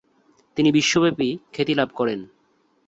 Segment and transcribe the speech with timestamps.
[0.57, 2.19] তিনি বিশ্বব্যাপী খ্যাতি লাভ করেন।